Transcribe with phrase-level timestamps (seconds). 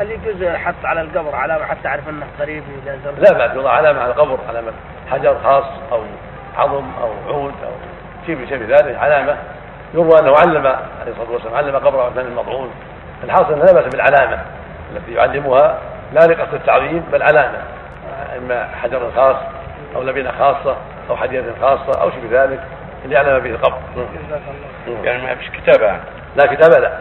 [0.00, 3.70] هل يجوز حط على القبر علامة حتى تعرف إنه قريب إذا زرت؟ لا بعد يوضع
[3.70, 4.72] علامة على القبر علامة
[5.10, 6.02] حجر خاص أو
[6.56, 7.72] عظم أو عود أو
[8.26, 9.36] شيء من شبه ذلك علامة.
[9.94, 12.70] يروى أنه علم عليه الصلاة والسلام علم قبر عثمان المطعون.
[13.24, 14.42] الحاصل أنه لا بأس بالعلامة
[14.92, 15.78] التي يعلمها
[16.12, 17.58] لا لقصد التعظيم بل علامة.
[18.38, 19.36] إما حجر خاص
[19.96, 20.76] أو لبنة خاصة
[21.10, 22.60] أو حديدة خاصة أو شيء ذلك
[23.12, 23.78] علم به القبر.
[23.96, 24.40] جزاك
[24.86, 26.00] الله يعني ما فيش كتابة.
[26.36, 26.98] لا كتابة لا.